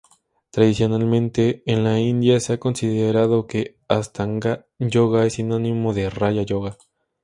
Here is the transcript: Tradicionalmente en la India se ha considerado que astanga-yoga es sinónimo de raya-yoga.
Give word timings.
Tradicionalmente 0.49 1.61
en 1.67 1.83
la 1.83 1.99
India 1.99 2.39
se 2.39 2.53
ha 2.53 2.59
considerado 2.59 3.45
que 3.45 3.77
astanga-yoga 3.87 5.27
es 5.27 5.33
sinónimo 5.33 5.93
de 5.93 6.09
raya-yoga. 6.09 6.75